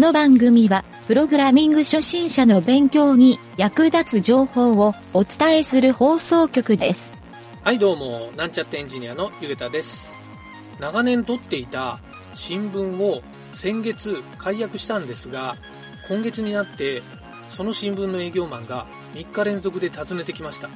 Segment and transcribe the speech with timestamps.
[0.00, 7.12] この番組は、プログラミング初心者の勉強に役立つ情報をお伝えする放送局です。
[7.62, 10.10] はいどうも、なんちゃってエンジニアのゆげたです。
[10.80, 12.00] 長年取っていた
[12.34, 13.20] 新聞を
[13.52, 15.58] 先月解約したんですが、
[16.08, 17.02] 今月になって
[17.50, 20.70] その新聞の営業マンが3日連続で訪ねてきました。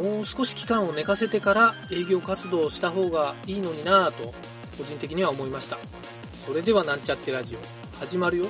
[0.00, 4.32] もう少し期間を寝かせてから営業活動をした方がいいのになぁと
[4.78, 5.76] 個人的には思いました。
[6.46, 8.46] それではなんちゃってラジオ始まるよ。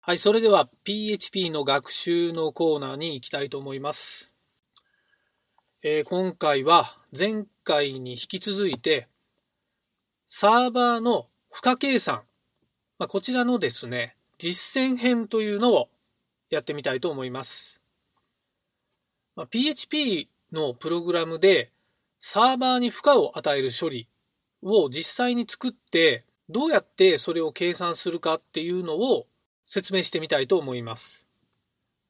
[0.00, 4.34] はい、それでは PHP の学習のコーナーに行きたいと思います。
[5.82, 6.86] えー今回は
[7.16, 9.06] 前回に引き続いて
[10.26, 12.22] サーバーの負荷計算、
[12.98, 15.90] まあ、こちらのですね、実践編というのを
[16.48, 17.82] やってみたいと思います。
[19.36, 21.72] まあ PHP のプログラムで
[22.20, 24.08] サーバーに負荷を与える処理
[24.62, 29.26] を実際に作ってどうやってそれを計算するかっていうのを
[29.66, 31.26] 説明してみたいと思います。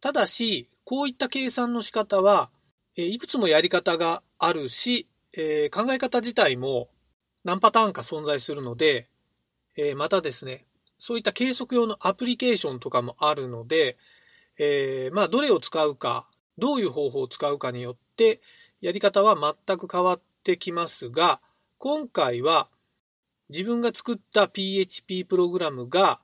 [0.00, 2.50] ただし、こういった計算の仕方は、
[2.96, 6.90] いくつもやり方があるし、え考え方自体も
[7.44, 9.08] 何パターンか存在するので、
[9.76, 10.66] えまたですね、
[10.98, 13.96] そういった計測用のアプリケーションとかもあるので、
[14.58, 18.40] えーまあ、どれを使うか、どういう方法を使うかによって、
[18.80, 21.40] やり方は全く変わってきますが、
[21.78, 22.68] 今回は
[23.48, 26.20] 自分が作った PHP プログラムが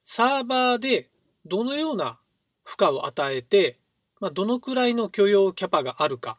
[0.00, 1.10] サーバーで
[1.44, 2.18] どのような
[2.64, 3.78] 負荷を与えて、
[4.20, 6.38] まあ、どのくらいの許容キャパがあるか、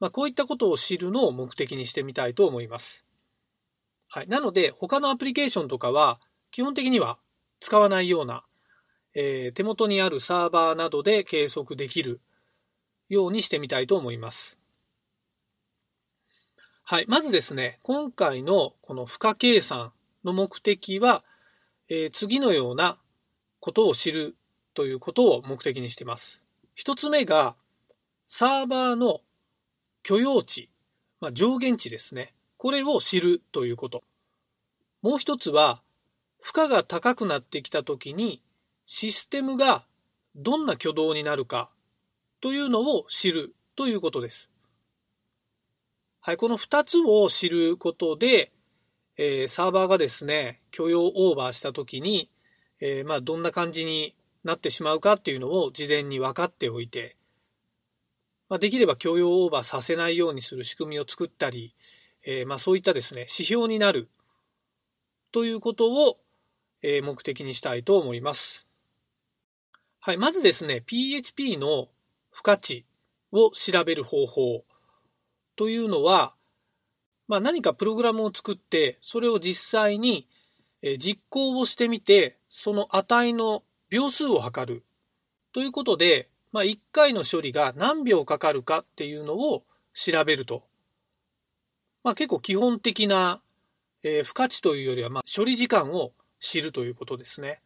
[0.00, 3.04] まあ、こういったことを知るのを目的にしてみたいと思います。
[4.08, 4.28] はい。
[4.28, 6.20] なので、他のアプリケーションとかは、
[6.50, 7.18] 基本的には
[7.60, 8.44] 使わないような、
[9.14, 12.20] えー手元にあるサーバーなどで計測できる
[13.12, 14.58] ようにしてみたいと思います。
[16.82, 17.04] はい。
[17.08, 19.92] まずですね、今回のこの負荷計算
[20.24, 21.22] の目的は、
[21.90, 22.98] えー次のような
[23.60, 24.34] ことを知る
[24.72, 26.40] ということを目的にしています。
[26.74, 27.54] 一つ目が、
[28.28, 29.20] サーバーの
[30.02, 30.70] 許容値、
[31.20, 32.32] まあ、上限値ですね。
[32.56, 34.02] これを知るということ。
[35.02, 35.82] もう一つは、
[36.40, 38.42] 負荷が高くなってきたときに、
[38.86, 39.84] システムが
[40.34, 41.70] どんな挙動になるか
[42.42, 44.50] というのを知るということです。
[46.20, 48.52] はい、この二つを知ることで、
[49.16, 52.30] えーサーバーがですね、許容オーバーしたときに、
[52.80, 57.16] えーまあ、どんな感じになってしまうかっていうのを事前に分かっておいて、
[58.48, 61.76] まあ、できれば許容オーバーさせないようにする仕組みを作ったり、
[62.26, 64.08] えーまあ、そういったですね、指標になる
[65.30, 66.18] ということを、
[66.82, 68.66] え目的にしたいと思います。
[70.00, 71.88] はい、まずですね、PHP の
[72.32, 72.84] 付加値
[73.30, 74.64] を調べる方法
[75.56, 76.34] というのは、
[77.28, 80.28] まあ、何かプログラムを作って、それを実際に
[80.98, 84.84] 実行をしてみて、その値の秒数を測る。
[85.52, 90.64] ということで、まあ、1回の処理が何秒かかるかっていうのを調べると。
[92.02, 93.40] まあ、結構基本的な、
[94.02, 97.62] えー付加値というよりは、まあ、処理時間を知るということですね。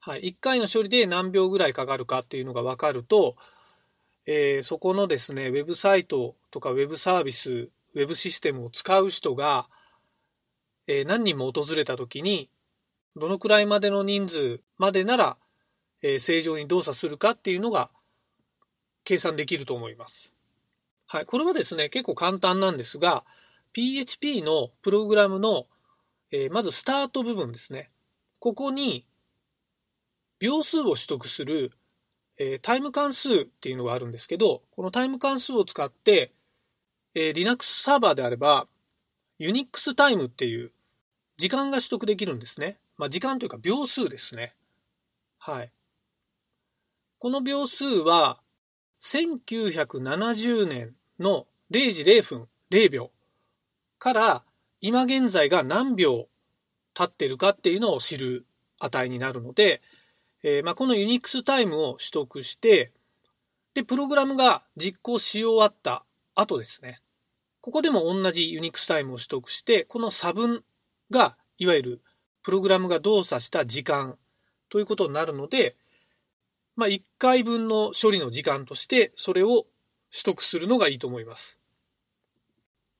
[0.00, 0.22] はい。
[0.22, 3.36] 1回の処理で何秒ぐらいかかるかっていうのが分かると、
[4.26, 9.68] えーそこのですね、ウェブサイトとかウェブサービス、ウェブシステムを使う人が、
[10.88, 12.50] えー何人も訪れたときに、
[13.14, 15.38] どのくらいまでの人数までなら、
[16.02, 17.90] えー正常に動作するかっていうのが
[19.04, 20.34] 計算できると思います。
[21.06, 21.26] はい。
[21.26, 23.24] これはですね、結構簡単なんですが、
[23.72, 25.66] PHP のプログラムの、
[26.32, 27.90] えーまずスタート部分ですね。
[28.40, 29.06] ここに
[30.40, 31.70] 秒数を取得する、
[32.38, 36.32] えータイム関数っていうのがあるんですけど、このタイム関数を使って、
[37.14, 38.66] えー Linux サーバーであれば、
[39.38, 40.72] Unix タイムっていう
[41.36, 42.78] 時間が取得できるんですね。
[42.96, 44.54] まあ、時間というか秒数ですね。
[45.38, 45.72] はい。
[47.18, 48.40] この秒数は、
[49.02, 53.10] 1970年の0時0分0秒
[53.98, 54.44] から
[54.80, 56.28] 今現在が何秒
[56.94, 58.46] 経ってるかっていうのを知る
[58.78, 59.82] 値になるので、
[60.48, 62.92] えーまあ、この Unix タイムを取得して、
[63.74, 66.04] で、プログラムが実行し終わった
[66.36, 67.02] 後ですね。
[67.60, 70.62] ここでも同じ Unix タイムを取得して、この差分
[71.10, 72.00] が、いわゆる
[72.44, 74.16] プログラムが動作した時間
[74.68, 75.74] ということになるので、
[76.76, 79.66] まあ、1回分の処理の時間として、それを
[80.12, 81.58] 取得するのがいいと思います。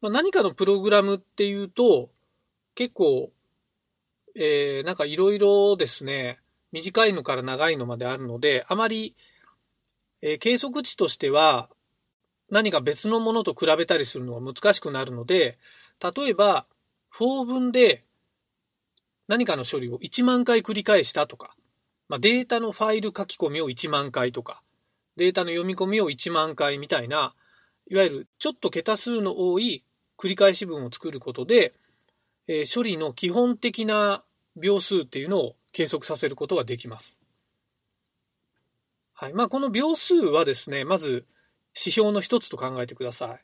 [0.01, 2.11] まあ、何かのプログラムっていうと、
[2.75, 3.31] 結構、
[4.35, 6.41] えーなんかいろいろですね、
[6.77, 9.17] 短いのから長いのまであるので、あまり、
[10.21, 11.71] えー計測値としては、
[12.51, 15.59] 何か別のものと比べたりするのは難しくなるので、
[16.03, 16.67] 例えば、
[17.15, 18.05] 4分で
[19.27, 21.57] 何かの処理を1万回繰り返したとか、
[22.09, 24.63] まあ、データのファイル書き込みを1万回とか、
[25.17, 27.35] データの読み込みを1万回みたいな、
[27.89, 29.83] いわゆるちょっと桁数の多い
[30.19, 31.73] 繰り返し文を作ることで、
[32.49, 34.23] えー、処理の基本的な
[34.57, 37.21] 秒数っていうのを計測させることができます。
[39.13, 39.35] はい。
[39.35, 41.27] まあ、この秒数はですね、まず
[41.75, 43.37] 指標の一つと考えてくださ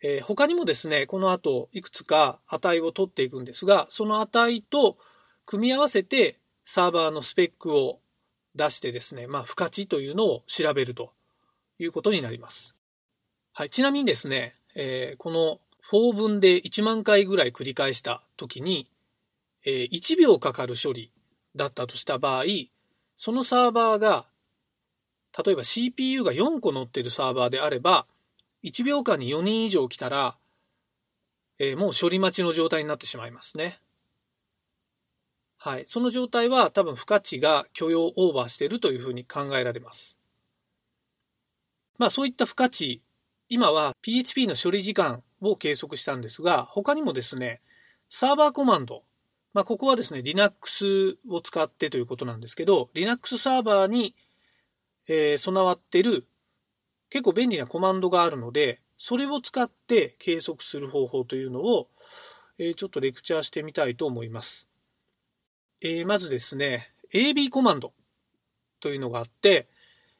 [0.00, 0.06] い。
[0.06, 4.96] えー、他にもですね、この後いくつか値を取っていくんですが、その値と
[5.44, 7.98] 組み合わせてサーバーのスペックを
[8.54, 11.10] 出してですね、まあ、不価値というのを調べると
[11.80, 12.76] いうことになります。
[13.52, 13.70] はい。
[13.70, 15.58] ちなみにですね、えー、この
[15.90, 18.88] 4分で1万回ぐらい繰り返したときに、
[19.64, 21.10] えー、1秒かかる処理
[21.56, 22.44] だったとした場合、
[23.16, 24.26] そのサーバーが、
[25.44, 28.06] 例えば CPU が4個乗っているサーバーであれば、
[28.62, 30.36] 1秒間に4人以上来たら、
[31.58, 33.80] えー、もう処理待ちの状態になってしまいますね。
[35.56, 35.84] はい。
[35.86, 40.16] その状態は多分付加値が許容オーバーしているというふうに考えられます。
[41.96, 43.02] まあそういった付加値、
[43.48, 47.62] 今は PHP の処理時間を計測したんですが、他にもですね、
[48.10, 49.04] サーバーコマンド、
[49.54, 54.14] まあここはですね、Linux を使ってということなんですけど、Linux サーバーに、
[55.08, 56.26] えー、備わってる
[57.08, 61.88] 結構便利なコマンドがあるので、それを使って計測する方法というのを、
[62.58, 64.66] えー、ちょっとレクチャーしてみたいと思います。
[65.82, 67.92] えー、まずですね、AB コマンド
[68.80, 69.68] というのがあって、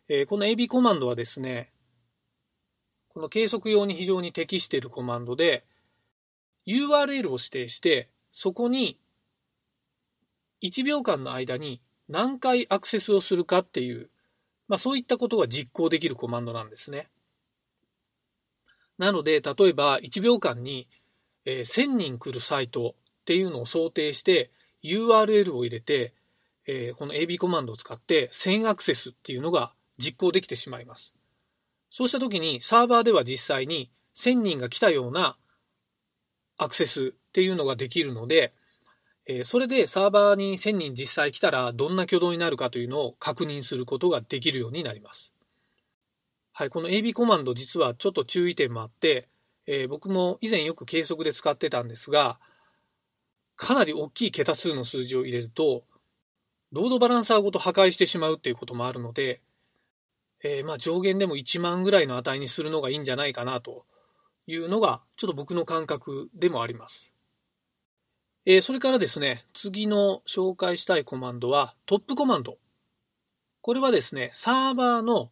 [0.09, 1.73] え、この AB コマンドはですね、
[3.09, 5.65] この計測用に非常に適しているコマンドで、
[6.67, 9.01] URL を指定して、そこに
[10.65, 14.11] 1秒間の間に何回アクセスをするかっていう
[14.67, 17.09] まあ、そういったことが実行できるコマンドなんですね。
[18.97, 20.89] なので、例えば1秒間に
[21.45, 24.51] え1000人来るサイトっていうのを想定して
[24.83, 26.15] URL を入れて、
[26.67, 31.13] えこの AB コマンドを使って1000アクセスっていうのが実行できてしまいます。
[31.91, 35.37] そうした時にサーバーでは実際に1000人が来たような
[36.57, 38.55] アクセスっていうのができるので、
[39.27, 45.33] えー、それでサーバーに1000人実際来たらどんな挙動になるかというのを確認することができるようになります。
[46.53, 49.29] はい、この AB コマンド実はちょっと注意点もあって、
[49.67, 52.39] えー、僕も以前よく計測で使ってたんですが、
[53.57, 55.85] かなり大きい桁数の数字を入れると、
[56.71, 59.41] ロードバランサーごと破壊してしまうっていうこともあるので、
[60.43, 63.87] えー、まあ上限でも1万ぐらいの値にするのがいいんじゃないかなと
[64.47, 67.14] いうのが、ちょっと僕の感覚でもあります。
[68.47, 72.59] えー、それからですね、次の紹介したいコマンドはトップコマンド。
[73.63, 75.31] これはですね、サーバーの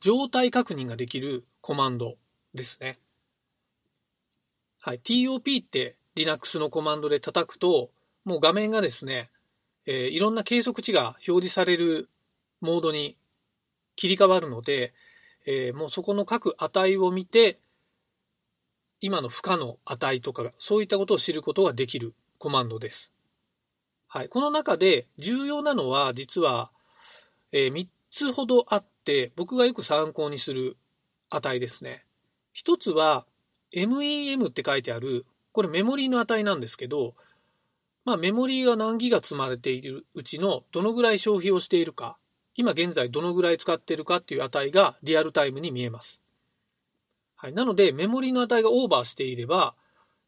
[0.00, 2.14] 状態確認ができるコマンド
[2.54, 3.00] ですね。
[4.78, 7.90] はい、TOP って Linux のコマンドで叩くと、
[8.24, 9.30] もう画面がですね、
[9.84, 12.08] えー、いろんな計測値が表示される
[12.60, 13.16] モードに
[13.96, 14.94] 切り替わるので、
[15.46, 17.58] えー、もうそこの各値を見て、
[19.00, 23.12] 今の負荷の値とか、そういったことを知ることができるコマンドです。
[24.08, 24.28] はい。
[24.28, 26.72] この中で重要なのは実は、
[27.52, 30.76] えー、3つほどあって、僕がよく参考にする
[31.30, 32.04] 値ですね。
[32.52, 33.26] 一つは
[33.72, 37.14] MEM って書いてある、これメモリーの値なんですけど、
[38.04, 42.16] まあメモリーが何ギガ積まれているうちのどのぐらい消費をしているか、
[42.56, 46.20] 今現在どのぐらい使っているかっていう値がリアルタイムに見えます。
[47.36, 47.52] はい。
[47.52, 49.76] なのでメモリーの値がオーバーしていれば、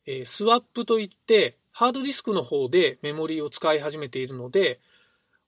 [0.06, 4.80] えー、スワップといってハードディスクの方でメモリーを使い始めているので、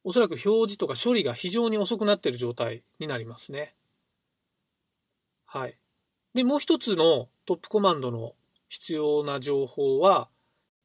[0.02, 3.76] おそらく表示とか処理が非常に遅くなっている状態になりますね。
[5.44, 5.78] はい。
[6.34, 8.34] で、もう一つのトップコマンドの
[8.68, 10.28] 必要な情報は、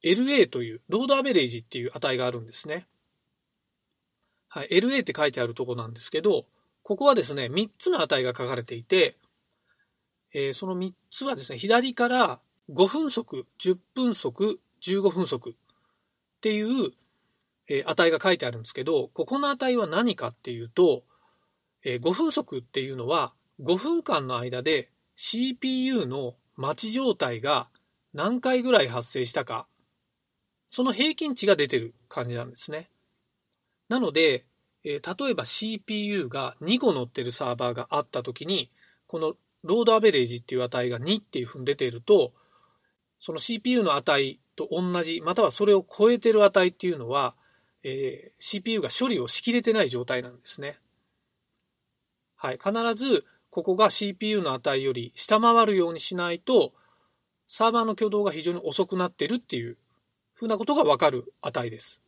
[0.03, 2.86] LA という、ロードアベレージっていう値があるんですね。
[4.48, 4.69] はい。
[4.69, 6.45] LA って書いてあるとこなんですけど、
[6.83, 9.17] ここはですね、3つの値が書かれていて、
[10.33, 15.53] えー、その3つはですね、左から5分速、10分速、15分速っ
[16.41, 16.91] ていう、
[17.67, 21.03] え値が書いてあるんですけど、ここの値は何かっていうと、
[21.83, 27.69] え5分速っていうのは5分間の間で CPU の待ち状態が
[28.13, 29.67] 何回ぐらい発生したか、
[30.67, 32.89] その平均値が出てる感じなんですね。
[33.88, 34.45] なので、
[34.83, 38.71] え例えば CPU が2個乗ってるサーバーがあったときに、
[39.05, 42.33] このロードアベレージっていう値が2っていうふうに出ていると、
[43.19, 47.36] その CPU の値と同じ、またはそれを超えてる値っていうのは、
[47.84, 50.79] えー、CPU が処理をしきれてない状態なんですね。
[52.36, 52.60] はい。
[52.63, 56.74] 必ず、ここが CPU の値より下回るようにしないと、
[57.48, 59.77] サーバーの挙動が非常に遅くなってるっていう
[60.34, 62.01] ふうなことがわかる値です。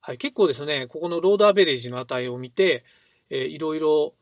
[0.00, 2.84] はい、結構ですね、ここのロードアベレージの値を見て、
[3.30, 4.14] えー、いろいろ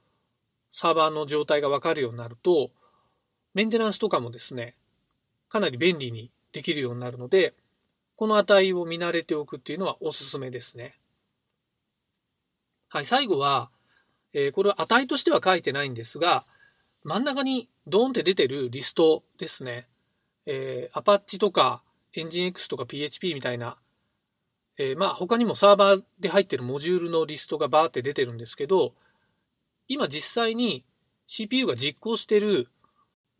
[0.72, 2.70] サーバーの状態がわかるようになると、
[3.54, 4.76] メンテナンスとかもですね、
[5.50, 7.54] かなり便利にできるようになるので、
[8.16, 10.94] この値を見慣れておくっていうのはおすすめですね。
[12.88, 13.70] はい、最後は、
[14.32, 16.46] えー、これは値としては書いてないんですが、
[17.02, 19.86] 真ん中にドーンって出てるリストですね。
[20.46, 21.82] えー、アパッチとか
[22.14, 23.78] エンジン X とか PHP みたいな、
[24.76, 28.94] えー、まあ他にもサーバーで入ってるモジュールのリストがバーって出てるんですけど、
[29.88, 30.84] 今実際に
[31.26, 32.68] CPU が実行してる、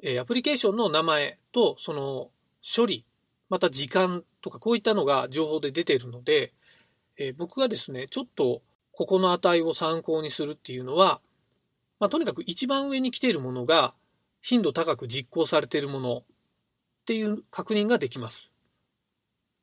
[0.03, 2.31] えー、アプリケーションの名前とその
[2.63, 3.05] 処理
[3.51, 6.55] また時間とかこういったのが情報で出ているので、
[7.19, 11.21] えー、僕がですね、ちょっとここの値を参考にするっていうのは、
[11.99, 13.95] まあ、とにかく一番上に来ているものが
[14.41, 16.23] 頻度高く実行されているものっ
[17.07, 18.53] ていう確認ができます。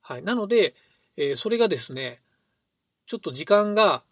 [0.02, 0.24] はい。
[0.24, 0.76] なので、
[1.16, 2.22] えー、それがですね、
[3.06, 4.04] ちょっと時間が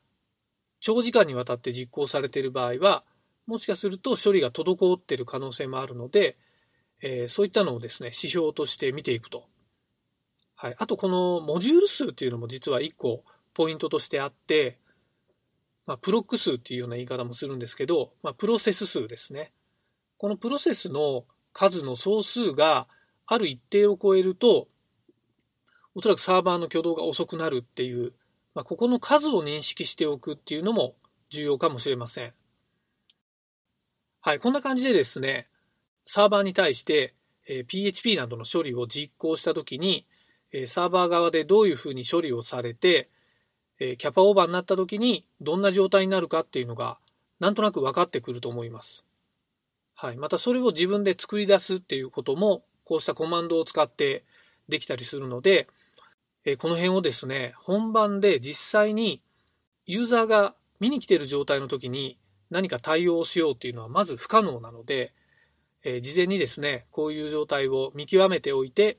[0.79, 3.03] 長時間にわたって実行されている場合は、
[3.46, 6.38] もしかすると処理が滞っている可能性もあるので、
[7.02, 9.48] えー、そういったのをですね、指標として見ていくと
[10.56, 10.75] はい。
[10.78, 13.24] あと、このモジュール数っていうのも実は1個
[13.54, 14.80] ポイントとしてあって、
[15.86, 19.52] まあ、プロック数っていうような言い方もするんですけど、まあ、プロセス数ですね。
[20.18, 22.88] このプロセスの数の総数が
[23.28, 24.68] ある一定を超えると、
[25.94, 28.14] おそらくサーバーの挙動が遅くなるっていう、
[28.54, 30.96] まあ、ここの数を認識しておくっていうのも
[31.30, 32.34] 重要かもしれません。
[34.22, 35.48] はい、こんな感じでですね、
[36.06, 37.14] サーバーに対して、
[37.48, 40.06] え、PHP などの処理を実行したときに、
[40.68, 43.10] サーバー側でどういうふうに処理をされて、
[43.78, 46.98] キャパオーバーになった時にどんな状態になるかっていうのが
[47.40, 49.04] なんとなく分かってくると思います。
[49.96, 50.18] はい。
[50.18, 54.24] またそれを自分で作り出すっていうこともこうしたコマンドを使って
[54.70, 55.68] できたりするので、
[56.60, 59.22] この辺をですね、本番で実際に
[59.86, 62.18] ユーザーが見に来ている状態の時に
[62.50, 65.14] 何か対応しようっていうのはまず不可能なので、
[65.86, 68.98] え事前にですね、こういう状態を見極めておいて、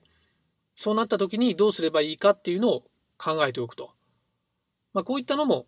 [0.77, 2.85] そうなった時にどうすればいいかっていうのを
[3.19, 3.91] 考えておくと。
[4.93, 5.67] まあ、こういったのも、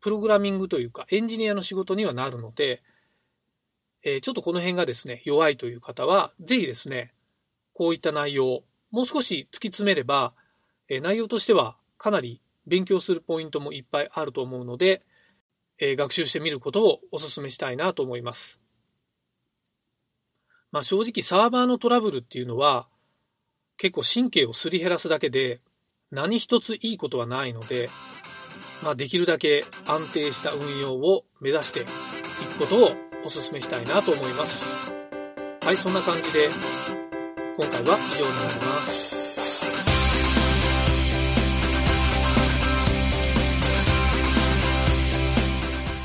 [0.00, 2.82] プログラミングというかエンジニアの仕事にはなるので、
[4.04, 7.12] えー、ちょっとこの辺がですね、弱いという方は、ぜひですね、
[7.74, 10.34] こういった内容を、もう少し突き詰めれば、
[10.88, 15.02] えー、内容としてはかなり勉強するポイントもいっぱいあると思うので、
[15.78, 18.65] えー、学習してみることをお勧めしたいなと思います。
[20.76, 22.86] まあ、正直サーバーのトラブルっていうのは、
[23.78, 25.58] 結構神経をすり減らすだけで
[26.10, 27.88] 何一ついいことはないので、
[28.82, 32.90] まあ、できるだけ安定した運用を目指していくことを
[33.24, 34.62] お勧めしたいなと思います。
[35.62, 36.50] はい、そんな感じで
[37.56, 39.16] 今回は以上になります。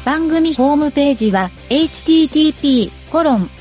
[0.05, 3.49] 番組ホームページは http コロン